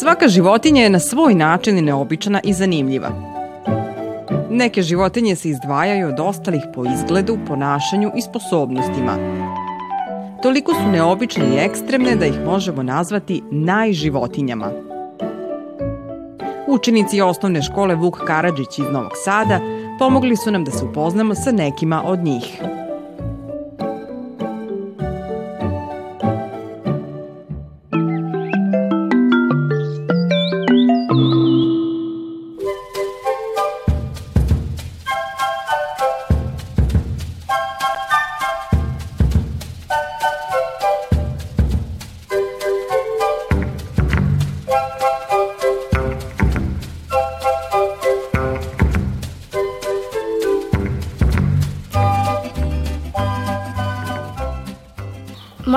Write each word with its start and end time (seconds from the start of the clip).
Svaka 0.00 0.28
životinja 0.28 0.82
je 0.82 0.90
na 0.90 1.00
svoj 1.00 1.34
način 1.34 1.84
neobična 1.84 2.40
i 2.44 2.52
zanimljiva. 2.52 3.08
Neke 4.50 4.82
životinje 4.82 5.36
se 5.36 5.48
izdvajaju 5.48 6.08
od 6.08 6.20
ostalih 6.20 6.62
po 6.74 6.84
izgledu, 6.84 7.38
ponašanju 7.46 8.10
i 8.16 8.22
sposobnostima. 8.22 9.16
Toliko 10.42 10.74
su 10.74 10.88
neobične 10.92 11.44
i 11.44 11.58
ekstremne 11.58 12.16
da 12.16 12.26
ih 12.26 12.40
možemo 12.46 12.82
nazvati 12.82 13.42
najživotinjama. 13.50 14.70
Učenici 16.68 17.20
osnovne 17.20 17.62
škole 17.62 17.94
Vuk 17.94 18.18
Karadžić 18.26 18.78
iz 18.78 18.86
Novog 18.92 19.12
Sada 19.24 19.60
pomogli 19.98 20.36
su 20.36 20.50
nam 20.50 20.64
da 20.64 20.70
se 20.70 20.84
upoznamo 20.84 21.34
sa 21.34 21.52
nekima 21.52 22.02
od 22.06 22.18
njih. 22.18 22.62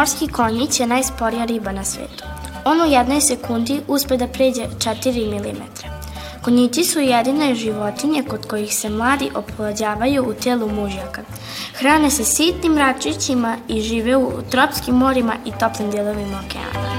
Morski 0.02 0.28
konjić 0.28 0.80
je 0.80 0.88
najsporija 0.88 1.46
riba 1.46 1.72
na 1.72 1.84
svetu. 1.84 2.24
On 2.66 2.82
u 2.82 2.86
jednoj 2.86 3.22
sekundi 3.22 3.82
uspe 3.88 4.18
da 4.18 4.28
pređe 4.28 4.62
4 4.78 5.40
mm. 5.40 5.62
Konjići 6.42 6.84
su 6.84 7.00
jedine 7.00 7.56
životinje 7.56 8.24
kod 8.24 8.48
kojih 8.48 8.76
se 8.76 8.90
mladi 8.90 9.30
oplođavaju 9.36 10.24
u 10.30 10.34
telu 10.34 10.70
mužjaka. 10.70 11.22
Hrane 11.74 12.10
se 12.12 12.24
sitnim 12.24 12.78
račićima 12.78 13.58
i 13.68 13.82
žive 13.82 14.18
u 14.18 14.42
tropskim 14.52 14.96
morima 14.96 15.34
i 15.46 15.52
toplim 15.60 15.92
dijelovima 15.92 16.42
okeana. 16.46 16.91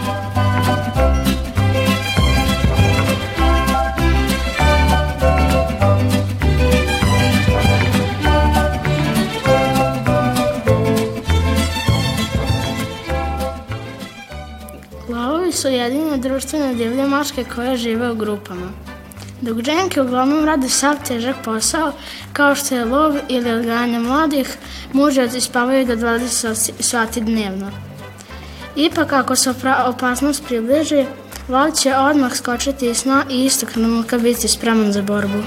Su 15.62 15.68
jedine 15.68 16.16
društvene 16.18 16.74
divlje 16.74 17.06
mačke 17.06 17.44
koje 17.56 17.77
žive 17.77 18.10
u 18.10 18.14
grupama. 18.14 18.66
Dok 19.41 19.58
dženke 19.58 20.02
uglavnom 20.02 20.44
rade 20.44 20.68
sav 20.68 20.96
težak 21.08 21.36
posao, 21.44 21.92
kao 22.32 22.55
što 22.55 22.74
je 22.74 22.84
lov 22.84 23.16
ili 23.28 23.50
odgajanje 23.50 23.98
mladih, 23.98 24.56
mužaci 24.92 25.40
spavaju 25.40 25.86
do 25.86 25.96
20 25.96 26.72
sati 26.80 27.20
dnevno. 27.20 27.70
Ipak, 28.77 29.12
ako 29.12 29.36
se 29.36 29.55
opasnost 29.86 30.44
približi, 30.44 31.05
val 31.48 31.70
će 31.70 31.96
odmah 31.96 32.36
skočiti 32.36 32.90
iz 32.90 32.96
sna 32.96 33.24
i 33.30 33.45
istog 33.45 33.70
trenutka 33.70 34.18
biti 34.18 34.48
spreman 34.48 34.92
za 34.92 35.02
borbu. 35.02 35.42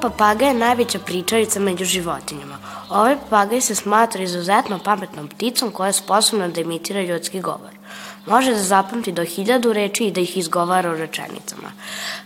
Papaga 0.00 0.46
je 0.46 0.54
najveća 0.54 0.98
pričarica 0.98 1.60
među 1.60 1.84
životinjama. 1.84 2.58
Ovaj 2.88 3.16
papagaj 3.16 3.60
se 3.60 3.74
smatra 3.74 4.22
izuzetno 4.22 4.78
pametnom 4.78 5.28
pticom 5.28 5.70
koja 5.70 5.86
je 5.86 5.92
sposobna 5.92 6.48
da 6.48 6.60
imitira 6.60 7.02
ljudski 7.02 7.40
govor. 7.40 7.70
Može 8.26 8.50
da 8.50 8.62
zapamti 8.62 9.12
do 9.12 9.24
hiljadu 9.24 9.72
reči 9.72 10.04
i 10.04 10.10
da 10.10 10.20
ih 10.20 10.36
izgovara 10.36 10.90
u 10.90 10.96
rečenicama. 10.96 11.72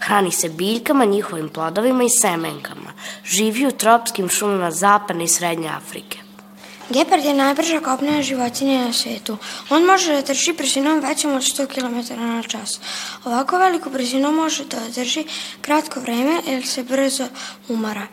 Hrani 0.01 0.31
se 0.31 0.49
biljkama, 0.49 1.05
njihovim 1.05 1.49
plodovima 1.49 2.05
i 2.05 2.11
semenkama. 2.11 2.93
Živi 3.25 3.67
u 3.67 3.73
tropskim 3.73 4.29
šumama 4.29 4.71
zapadne 4.71 5.25
i 5.25 5.29
srednje 5.29 5.69
Afrike. 5.69 6.24
Gepard 6.91 7.25
je 7.25 7.34
najbrža 7.34 7.81
kopnena 7.81 8.22
životinja 8.22 8.84
na 8.84 8.93
svetu. 8.93 9.37
On 9.71 9.84
može 9.84 10.12
da 10.12 10.22
trči 10.22 10.53
brzinom 10.53 11.00
većom 11.00 11.34
od 11.34 11.43
100 11.43 11.67
km 11.67 12.21
na 12.21 12.43
čas. 12.43 12.81
Ovako 13.25 13.59
veliku 13.59 13.91
brzinu 13.91 14.33
može 14.33 14.65
da 14.65 14.78
drži 14.95 15.25
kratko 15.61 16.00
vreme 16.00 16.41
jer 16.47 16.67
se 16.67 16.83
brzo 16.83 17.25
umara. 17.69 18.06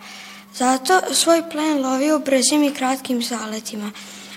Zato 0.56 1.02
svoj 1.14 1.50
plen 1.52 1.82
lovi 1.82 2.12
u 2.12 2.20
brzim 2.20 2.64
i 2.64 2.74
kratkim 2.74 3.24
zaletima. 3.24 3.92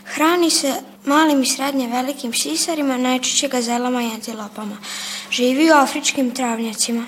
Hrani 0.04 0.50
se 0.50 0.74
malim 1.04 1.42
i 1.42 1.46
srednje 1.46 1.88
velikim 1.88 2.32
sisarima, 2.32 2.96
najčešće 2.96 3.48
gazelama 3.48 4.02
i 4.02 4.10
antilopama. 4.14 4.76
Živi 5.30 5.70
u 5.70 5.74
afričkim 5.74 6.30
travnjacima. 6.30 7.06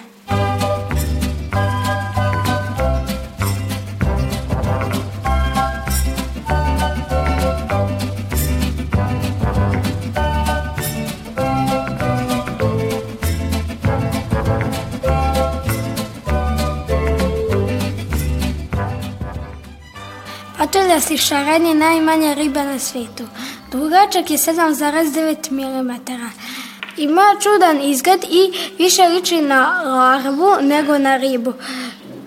Patuljasti 20.76 21.18
šaran 21.18 21.66
je 21.66 21.74
najmanja 21.74 22.34
riba 22.34 22.62
na 22.64 22.78
svijetu. 22.78 23.24
Dugačak 23.72 24.30
je 24.30 24.38
7,9 24.38 25.50
mm. 25.50 25.90
Ima 26.96 27.22
čudan 27.42 27.80
izgled 27.82 28.24
i 28.24 28.52
više 28.78 29.02
liči 29.02 29.40
na 29.40 29.82
larvu 29.82 30.50
nego 30.60 30.98
na 30.98 31.16
ribu. 31.16 31.52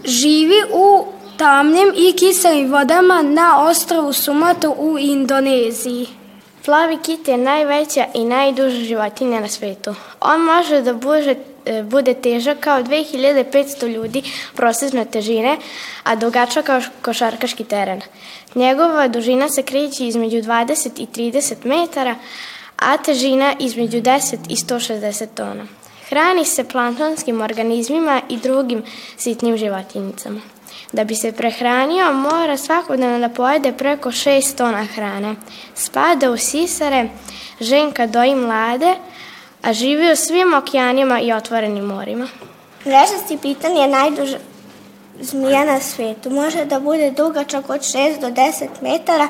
Živi 0.03 0.63
u 0.73 1.05
tamnim 1.37 1.93
i 1.95 2.13
kiselim 2.13 2.71
vodama 2.71 3.21
na 3.21 3.63
ostrovu 3.63 4.13
Sumatra 4.13 4.69
u 4.69 4.97
Indoneziji. 4.99 6.07
Plavi 6.65 6.97
kit 7.05 7.27
je 7.27 7.37
najveća 7.37 8.05
i 8.13 8.25
najduža 8.25 8.75
životinja 8.75 9.39
na 9.39 9.47
svetu. 9.47 9.95
On 10.19 10.41
može 10.41 10.81
da 10.81 10.93
bude, 10.93 11.35
bude 11.83 12.13
težak 12.13 12.59
kao 12.59 12.79
2500 12.83 13.87
ljudi 13.87 14.23
prosječne 14.55 15.05
težine, 15.05 15.57
a 16.03 16.15
dugačak 16.15 16.65
kao 16.65 16.81
košarkaški 17.01 17.63
teren. 17.63 18.01
Njegova 18.55 19.07
dužina 19.07 19.49
se 19.49 19.63
kreće 19.63 20.07
između 20.07 20.37
20 20.37 20.89
i 20.97 21.31
30 21.31 21.55
metara, 21.63 22.15
a 22.75 22.97
težina 22.97 23.53
između 23.59 24.01
10 24.01 24.37
i 24.49 24.55
160 24.55 25.27
tona. 25.35 25.67
Hrani 26.09 26.45
se 26.45 26.63
planktonskim 26.63 27.41
organizmima 27.41 28.21
i 28.29 28.37
drugim 28.37 28.83
sitnim 29.17 29.57
životinjicama. 29.57 30.41
Da 30.91 31.03
bi 31.03 31.15
se 31.15 31.31
prehranio, 31.31 32.13
mora 32.13 32.57
svakodnevno 32.57 33.27
da 33.27 33.33
pojede 33.33 33.71
preko 33.71 34.11
6 34.11 34.57
tona 34.57 34.85
hrane. 34.85 35.35
Spada 35.75 36.31
u 36.31 36.37
sisare, 36.37 37.09
ženka 37.59 38.07
doji 38.07 38.35
mlade, 38.35 38.95
a 39.61 39.73
živi 39.73 40.11
u 40.11 40.15
svim 40.15 40.53
okeanima 40.53 41.19
i 41.19 41.33
otvorenim 41.33 41.85
morima. 41.85 42.27
Mrežasti 42.85 43.37
pitan 43.41 43.77
je 43.77 43.87
najduža 43.87 44.37
zmija 45.21 45.65
na 45.65 45.79
svetu. 45.79 46.29
Može 46.29 46.65
da 46.65 46.79
bude 46.79 47.11
dugačak 47.11 47.69
od 47.69 47.81
6 47.81 48.19
do 48.19 48.27
10 48.27 48.67
metara, 48.81 49.27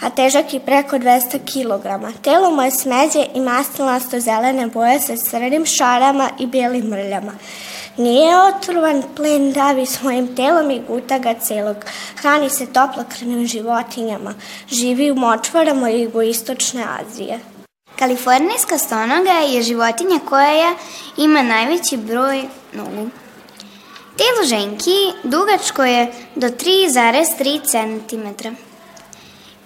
a 0.00 0.10
težak 0.10 0.54
i 0.54 0.60
preko 0.60 0.96
200 0.96 1.38
kg. 1.38 2.16
Telo 2.22 2.50
mu 2.50 2.62
je 2.62 2.70
smeđe 2.70 3.26
i 3.34 3.40
masnilasto 3.40 4.20
zelene 4.20 4.66
boje 4.66 5.00
sa 5.00 5.16
crnim 5.16 5.66
šarama 5.66 6.30
i 6.38 6.46
bijelim 6.46 6.86
mrljama. 6.86 7.32
Nije 7.96 8.36
otrovan, 8.42 9.02
plen 9.16 9.52
davi 9.52 9.86
svojim 9.86 10.36
telom 10.36 10.70
i 10.70 10.82
guta 10.88 11.18
ga 11.18 11.34
celog. 11.34 11.76
Hrani 12.16 12.50
se 12.50 12.66
toplokrvnim 12.66 13.46
životinjama. 13.46 14.34
Živi 14.68 15.10
u 15.10 15.14
močvarama 15.14 15.88
jugoistočne 15.88 16.84
Azije. 17.00 17.40
Kalifornijska 17.98 18.78
stonoga 18.78 19.30
je 19.30 19.62
životinja 19.62 20.18
koja 20.28 20.74
ima 21.16 21.42
najveći 21.42 21.96
broj 21.96 22.44
nogu. 22.72 23.21
Telo 24.16 24.46
ženki 24.48 25.12
dugačko 25.24 25.84
je 25.84 26.12
do 26.34 26.46
3,3 26.46 27.60
cm. 27.64 28.48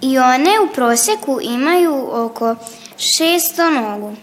I 0.00 0.18
one 0.18 0.60
u 0.60 0.74
proseku 0.74 1.38
imaju 1.42 2.08
oko 2.12 2.56
600 2.96 3.70
nogu. 3.70 4.16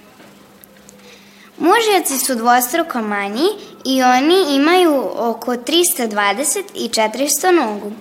Mužjaci 1.58 2.18
su 2.18 2.36
dvostruko 2.36 3.02
manji 3.02 3.48
i 3.86 4.04
oni 4.04 4.56
imaju 4.56 5.10
oko 5.16 5.52
320 5.52 6.64
i 6.76 6.90
400 6.90 7.52
nogu. 7.52 7.92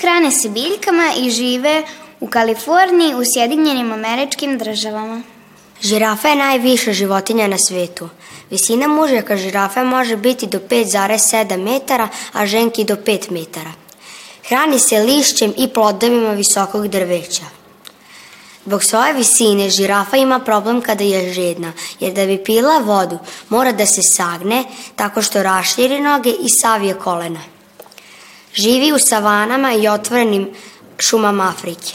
Hrane 0.00 0.30
se 0.30 0.48
biljkama 0.48 1.12
i 1.18 1.30
žive 1.30 1.82
u 2.20 2.26
Kaliforniji 2.26 3.14
u 3.14 3.22
Sjedinjenim 3.34 3.92
američkim 3.92 4.58
državama. 4.58 5.22
Žirafa 5.82 6.28
je 6.28 6.36
najviša 6.36 6.92
životinja 6.92 7.46
na 7.46 7.56
svetu. 7.68 8.08
Visina 8.50 8.88
mužjaka 8.88 9.36
žirafe 9.36 9.84
može 9.84 10.16
biti 10.16 10.46
do 10.46 10.58
5,7 10.58 11.56
metara, 11.56 12.08
a 12.32 12.46
ženki 12.46 12.84
do 12.84 12.96
5 12.96 13.30
metara. 13.30 13.72
Hrani 14.48 14.78
se 14.78 14.98
lišćem 14.98 15.54
i 15.56 15.68
plodovima 15.68 16.32
visokog 16.32 16.88
drveća. 16.88 17.44
Zbog 18.66 18.84
svoje 18.84 19.12
visine 19.12 19.70
žirafa 19.70 20.16
ima 20.16 20.38
problem 20.38 20.80
kada 20.80 21.04
je 21.04 21.32
žedna, 21.32 21.72
jer 22.00 22.12
da 22.12 22.26
bi 22.26 22.44
pila 22.44 22.78
vodu 22.78 23.18
mora 23.48 23.72
da 23.72 23.86
se 23.86 24.00
sagne 24.16 24.64
tako 24.96 25.22
što 25.22 25.42
raširi 25.42 26.00
noge 26.00 26.30
i 26.30 26.48
savije 26.62 26.94
kolena. 26.94 27.40
Živi 28.54 28.92
u 28.92 28.98
savanama 28.98 29.72
i 29.72 29.88
otvorenim 29.88 30.50
šumama 30.98 31.48
Afrike. 31.48 31.92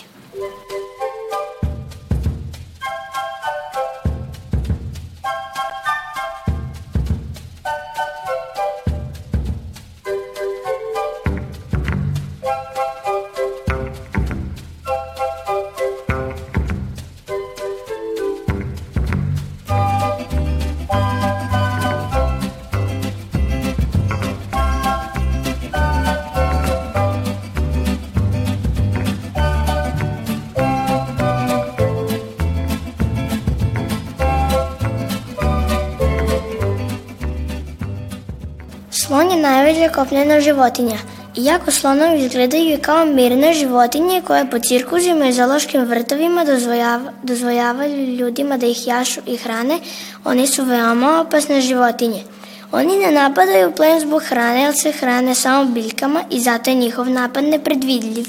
Je 39.36 39.42
najveća 39.42 39.94
kopnena 39.94 40.40
životinja. 40.42 40.98
Iako 41.38 41.72
slonovi 41.72 42.26
izgledaju 42.26 42.78
kao 42.82 43.06
mirne 43.06 43.54
životinje 43.54 44.22
koje 44.28 44.50
po 44.50 44.60
cirkusima 44.60 45.28
i 45.28 45.34
zološkim 45.34 45.82
vrtovima 45.82 46.44
dozvojava, 46.44 47.12
dozvojavaju 47.24 48.16
ljudima 48.16 48.58
da 48.58 48.66
ih 48.66 48.88
jašu 48.88 49.22
i 49.28 49.38
hrane, 49.38 49.80
oni 50.24 50.48
su 50.48 50.64
veoma 50.64 51.22
opasne 51.22 51.62
životinje. 51.62 52.24
Oni 52.72 52.98
ne 52.98 53.12
napadaju 53.12 53.72
plen 53.72 54.00
zbog 54.00 54.24
hrane, 54.24 54.62
jer 54.62 54.76
se 54.76 54.92
hrane 54.92 55.36
samo 55.36 55.66
biljkama 55.66 56.24
i 56.30 56.40
zato 56.40 56.70
je 56.70 56.76
njihov 56.76 57.10
napad 57.10 57.44
nepredvidljiv. 57.44 58.26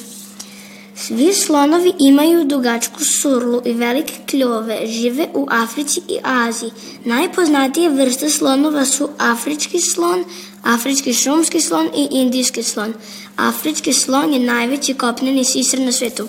Svi 0.96 1.32
slonovi 1.34 1.92
imaju 1.98 2.44
dugačku 2.44 3.04
surlu 3.04 3.62
i 3.64 3.72
velike 3.72 4.14
kljove, 4.30 4.86
žive 4.86 5.26
u 5.34 5.46
Africi 5.50 6.00
i 6.08 6.18
Aziji. 6.22 6.70
Najpoznatije 7.04 7.90
vrste 7.90 8.30
slonova 8.30 8.84
su 8.84 9.08
afrički 9.18 9.78
slon, 9.80 10.24
afrički 10.74 11.14
šumski 11.14 11.60
slon 11.60 11.86
i 11.86 12.08
indijski 12.10 12.62
slon. 12.62 12.94
Afrički 13.36 13.92
slon 13.92 14.32
je 14.32 14.40
najveći 14.40 14.94
kopneni 14.94 15.44
sisar 15.44 15.80
na 15.80 15.92
svetu. 15.92 16.28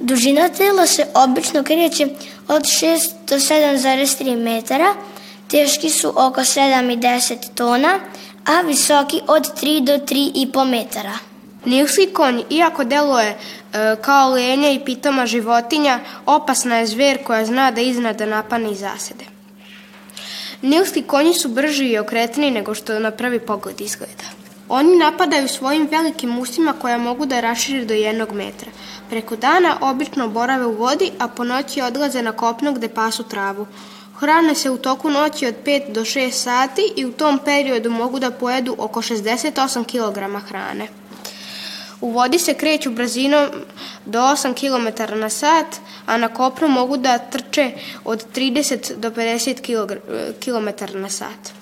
Dužina 0.00 0.48
tela 0.48 0.86
se 0.86 1.06
obično 1.14 1.62
kreće 1.62 2.06
od 2.48 2.62
6 2.62 3.10
do 3.28 3.36
7,3 3.36 4.36
metara, 4.36 4.94
teški 5.50 5.90
su 5.90 6.08
oko 6.08 6.40
7 6.40 6.92
i 6.92 6.96
10 6.96 7.36
tona, 7.54 7.98
a 8.44 8.60
visoki 8.60 9.20
od 9.26 9.62
3 9.62 9.84
do 9.84 9.92
3,5 9.92 10.70
metara. 10.70 11.18
Nilski 11.64 12.06
konj, 12.12 12.42
iako 12.50 12.84
deluje 12.84 13.28
e, 13.28 13.36
kao 14.02 14.30
lenja 14.30 14.70
i 14.70 14.84
pitoma 14.84 15.26
životinja, 15.26 16.00
opasna 16.26 16.76
je 16.76 16.86
zver 16.86 17.24
koja 17.24 17.44
zna 17.44 17.70
da 17.70 17.80
iznada 17.80 18.26
napane 18.26 18.72
i 18.72 18.74
zasede. 18.74 19.33
Nilski 20.62 21.02
konji 21.02 21.34
su 21.34 21.48
brži 21.48 21.84
i 21.84 21.98
okretniji 21.98 22.50
nego 22.50 22.74
što 22.74 22.98
na 22.98 23.10
prvi 23.10 23.40
pogled 23.40 23.80
izgleda. 23.80 24.24
Oni 24.68 24.96
napadaju 24.96 25.48
svojim 25.48 25.88
velikim 25.90 26.38
usima 26.38 26.72
koja 26.72 26.98
mogu 26.98 27.26
da 27.26 27.40
rašire 27.40 27.84
do 27.84 27.94
jednog 27.94 28.32
metra. 28.32 28.70
Preko 29.10 29.36
dana 29.36 29.76
obično 29.80 30.28
borave 30.28 30.66
u 30.66 30.72
vodi, 30.72 31.10
a 31.18 31.28
po 31.28 31.44
noći 31.44 31.80
odlaze 31.80 32.22
na 32.22 32.32
kopno 32.32 32.72
gde 32.72 32.88
pasu 32.88 33.22
travu. 33.22 33.66
Hrane 34.16 34.54
se 34.54 34.70
u 34.70 34.76
toku 34.76 35.10
noći 35.10 35.46
od 35.46 35.54
5 35.64 35.92
do 35.92 36.00
6 36.00 36.30
sati 36.30 36.92
i 36.96 37.04
u 37.04 37.12
tom 37.12 37.38
periodu 37.44 37.90
mogu 37.90 38.18
da 38.18 38.30
pojedu 38.30 38.76
oko 38.78 39.02
68 39.02 39.84
kg 39.84 40.46
hrane. 40.48 40.88
U 42.04 42.10
vodi 42.10 42.38
se 42.38 42.54
kreću 42.54 42.90
brzinom 42.90 43.48
do 44.06 44.18
8 44.18 44.54
km 44.54 45.18
na 45.20 45.28
sat, 45.30 45.66
a 46.06 46.16
na 46.16 46.28
kopnu 46.28 46.68
mogu 46.68 46.96
da 46.96 47.18
trče 47.18 47.70
od 48.04 48.24
30 48.34 48.96
do 48.96 49.10
50 49.10 49.60
km 50.44 50.98
na 50.98 51.08
sat. 51.08 51.52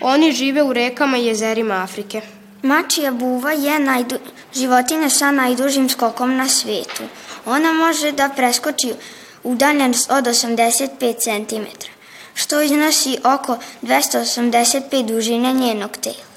Oni 0.00 0.32
žive 0.32 0.62
u 0.62 0.72
rekama 0.72 1.16
i 1.16 1.26
jezerima 1.26 1.74
Afrike. 1.74 2.20
Mačija 2.62 3.12
buva 3.12 3.52
je 3.52 3.78
najdu, 3.78 4.18
životinja 4.54 5.10
sa 5.10 5.30
najdužim 5.30 5.88
skokom 5.88 6.36
na 6.36 6.48
svetu. 6.48 7.02
Ona 7.46 7.72
može 7.72 8.12
da 8.12 8.28
preskoči 8.36 8.92
udaljenost 9.44 10.10
od 10.10 10.24
85 10.24 11.16
cm, 11.18 11.64
što 12.34 12.62
iznosi 12.62 13.18
oko 13.24 13.58
285 13.82 15.06
dužine 15.06 15.52
njenog 15.52 15.96
tela. 15.96 16.35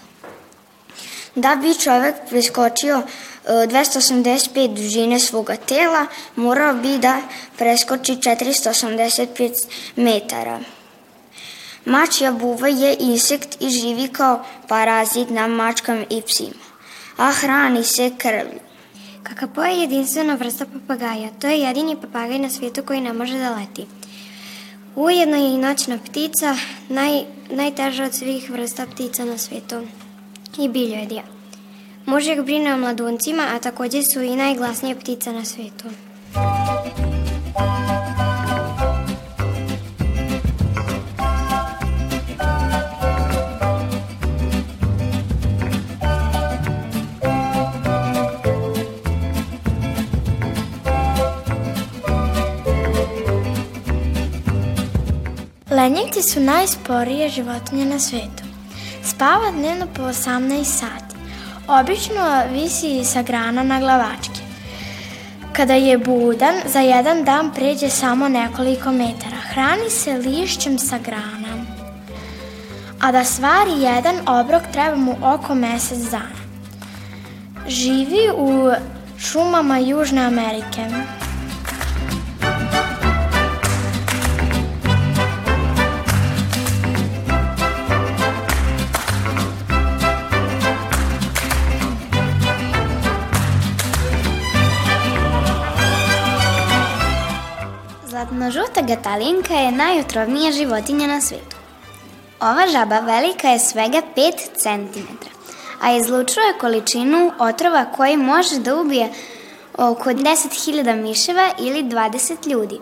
Da 1.35 1.55
bi 1.55 1.73
čovek 1.73 2.15
preskočio 2.29 3.01
285 3.47 4.67
dužine 4.67 5.19
svoga 5.19 5.55
tela, 5.55 6.05
morao 6.35 6.73
bi 6.73 6.97
da 6.97 7.21
preskoči 7.57 8.15
485 8.15 9.67
metara. 9.95 10.59
Mačja 11.85 12.31
buva 12.31 12.67
je 12.67 12.95
insekt 12.99 13.57
i 13.61 13.69
živi 13.69 14.07
kao 14.07 14.45
parazit 14.67 15.29
na 15.29 15.47
mačkama 15.47 16.03
i 16.09 16.21
psima, 16.21 16.65
a 17.17 17.31
hrani 17.31 17.83
se 17.83 18.11
krvlju. 18.17 18.59
Kakapo 19.23 19.63
je 19.63 19.79
jedinstvena 19.79 20.33
vrsta 20.33 20.65
papagaja. 20.65 21.29
To 21.41 21.47
je 21.47 21.59
jedini 21.59 22.01
papagaj 22.01 22.39
na 22.39 22.49
svijetu 22.49 22.83
koji 22.83 23.01
ne 23.01 23.13
može 23.13 23.37
da 23.37 23.55
leti. 23.55 23.85
Ujedno 24.95 25.37
je 25.37 25.53
i 25.53 25.57
noćna 25.57 25.97
ptica, 25.97 26.55
naj, 26.89 27.23
najteža 27.49 28.03
od 28.03 28.15
svih 28.15 28.49
vrsta 28.49 28.85
ptica 28.85 29.25
na 29.25 29.37
svijetu 29.37 29.81
i 30.57 30.69
biljojedija. 30.69 31.23
Mužjak 32.05 32.45
brine 32.45 32.73
o 32.73 32.77
mladuncima, 32.77 33.43
a 33.51 33.59
takođe 33.59 34.03
su 34.03 34.21
i 34.21 34.35
najglasnije 34.35 34.95
ptice 34.95 35.33
na 35.33 35.45
svetu. 35.45 35.85
Lenjevci 55.71 56.21
su 56.33 56.39
najsporije 56.39 57.29
životinje 57.29 57.85
na 57.85 57.99
svetu. 57.99 58.48
Spava 59.09 59.51
dnevno 59.51 59.87
po 59.93 60.01
18 60.01 60.63
sati. 60.63 61.15
Obično 61.67 62.43
visi 62.53 63.05
sa 63.05 63.21
grana 63.21 63.63
na 63.63 63.79
glavačke. 63.79 64.41
Kada 65.53 65.73
je 65.73 65.97
budan, 65.97 66.55
za 66.65 66.79
jedan 66.79 67.23
dan 67.23 67.51
pređe 67.55 67.89
samo 67.89 68.27
nekoliko 68.27 68.91
metara. 68.91 69.37
Hrani 69.49 69.89
se 69.89 70.13
lišćem 70.13 70.79
sa 70.79 70.97
grana. 70.97 71.65
A 72.99 73.11
da 73.11 73.23
stvari 73.23 73.71
jedan 73.81 74.15
obrok 74.27 74.63
treba 74.71 74.95
mu 74.95 75.15
oko 75.23 75.55
mesec 75.55 75.99
dana. 75.99 76.39
Živi 77.67 78.29
u 78.37 78.71
šumama 79.19 79.77
Južne 79.77 80.25
Amerike. 80.25 80.85
Zlatno-žuta 98.39 98.81
gatalinka 98.81 99.53
je 99.53 99.71
najotrovnija 99.71 100.51
životinja 100.51 101.07
na 101.07 101.21
svetu. 101.21 101.55
Ova 102.39 102.67
žaba 102.71 102.99
velika 102.99 103.47
je 103.49 103.59
svega 103.59 104.01
5 104.15 104.31
cm, 104.55 104.99
a 105.81 105.91
izlučuje 105.95 106.53
količinu 106.59 107.31
otrova 107.39 107.85
koji 107.85 108.17
može 108.17 108.59
da 108.59 108.75
ubije 108.75 109.09
oko 109.77 110.09
10.000 110.09 110.95
miševa 111.01 111.49
ili 111.59 111.83
20 111.83 112.47
ljudi. 112.47 112.79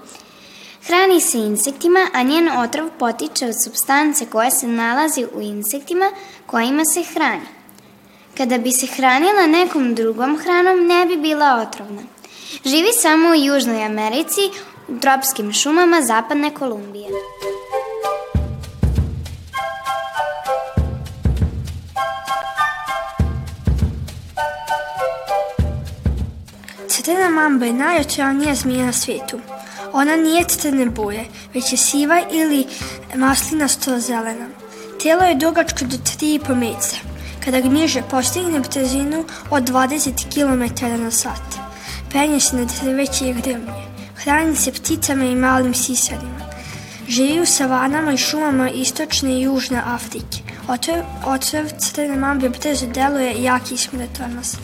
Hrani 0.87 1.21
se 1.21 1.37
insektima, 1.37 2.07
a 2.13 2.23
njen 2.23 2.49
otrov 2.57 2.89
potiče 2.99 3.45
od 3.45 3.63
substance 3.63 4.25
koja 4.25 4.51
se 4.51 4.67
nalazi 4.67 5.25
u 5.33 5.41
insektima 5.41 6.11
kojima 6.45 6.83
se 6.85 7.03
hrani. 7.13 7.47
Kada 8.37 8.57
bi 8.57 8.71
se 8.71 8.87
hranila 8.87 9.47
nekom 9.47 9.95
drugom 9.95 10.37
hranom, 10.37 10.87
ne 10.87 11.05
bi 11.05 11.17
bila 11.17 11.67
otrovna. 11.67 12.01
Živi 12.65 12.91
samo 13.01 13.29
u 13.29 13.35
Južnoj 13.35 13.85
Americi, 13.85 14.41
tropskim 15.01 15.53
šumama 15.53 16.01
zapadne 16.01 16.53
Kolumbije. 16.53 17.10
Crna 27.08 27.29
mamba 27.29 27.65
je 27.65 27.74
najotravnija 27.74 28.56
zmija 28.56 28.86
na 28.86 28.94
svijetu. 28.94 29.39
Ona 29.94 30.15
nije 30.15 30.44
crne 30.44 30.86
boje, 30.86 31.25
već 31.53 31.72
je 31.72 31.77
siva 31.77 32.22
ili 32.32 32.65
maslinasto 33.15 34.00
zelena. 34.00 34.48
Telo 35.03 35.24
je 35.24 35.36
dugačko 35.36 35.86
do 35.86 35.98
3,5 35.98 36.56
metra. 36.56 37.00
Kada 37.46 37.62
gniže 37.62 38.01
postigne 38.12 38.60
brzinu 38.60 39.25
od 39.50 39.63
20 39.63 40.12
km 40.34 40.86
na 41.03 41.12
sat. 41.12 41.60
Penje 42.12 42.39
se 42.39 42.56
na 42.56 42.65
drveće 42.65 43.29
i 43.29 43.34
grmlje. 43.34 43.87
Hrani 44.24 44.55
se 44.55 44.71
pticama 44.71 45.25
i 45.25 45.36
malim 45.36 45.74
sisarima. 45.74 46.47
Živi 47.07 47.41
u 47.41 47.45
savanama 47.45 48.13
i 48.13 48.17
šumama 48.17 48.69
istočne 48.69 49.33
i 49.33 49.41
južne 49.41 49.81
Afrike. 49.86 50.38
Otrov, 50.67 50.97
otrov 51.25 51.65
crne 51.79 52.17
mambe 52.17 52.50
brzo 52.50 52.86
deluje 52.86 53.33
i 53.33 53.43
jaki 53.43 53.77
smrtonosno. 53.77 54.59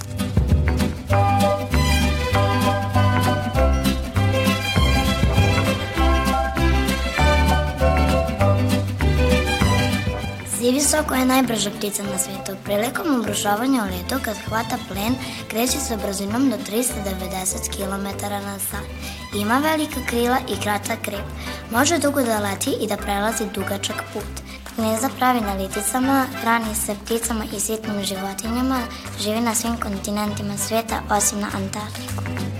Zivisoko 10.64 11.14
je 11.14 11.26
najbrža 11.26 11.70
ptica 11.78 12.04
na 12.04 12.18
svijetu. 12.18 12.52
Prilikom 12.64 13.20
obrušavanja 13.20 13.84
u 13.84 13.86
letu, 13.86 14.16
kad 14.26 14.38
hvata 14.48 14.78
plen, 14.88 15.16
kreće 15.48 15.80
se 15.80 15.98
brzinom 15.98 16.50
do 16.50 16.58
390 16.58 17.70
km 17.76 18.06
na 18.32 18.60
sat. 18.60 18.88
Ima 19.36 19.60
velika 19.60 20.00
krila 20.08 20.38
i 20.50 20.62
kratak 20.62 21.02
krep. 21.02 21.26
Može 21.72 21.98
dugo 21.98 22.22
da 22.22 22.40
leti 22.40 22.76
i 22.82 22.88
da 22.88 22.98
prelazi 22.98 23.44
dugačak 23.56 24.04
put. 24.14 24.34
Gnezda 24.78 25.10
pravi 25.18 25.42
na 25.42 25.54
liticama, 25.54 26.26
hrani 26.42 26.76
se 26.76 26.96
pticama 27.06 27.46
i 27.56 27.60
sitnim 27.60 28.04
životinjama, 28.04 28.80
živi 29.20 29.42
na 29.42 29.56
svim 29.56 29.78
kontinentima 29.78 30.58
svijeta 30.58 31.02
osim 31.10 31.40
na 31.40 31.48
Antarktiku. 31.54 32.53